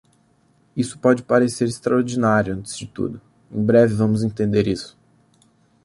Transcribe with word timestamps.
Isso 0.75 0.97
pode 0.97 1.21
parecer 1.21 1.65
extraordinário 1.67 2.55
antes 2.55 2.75
de 2.75 2.87
tudo; 2.87 3.21
em 3.51 3.63
breve 3.63 3.93
vamos 3.93 4.23
entender 4.23 4.65
isso. 4.67 4.97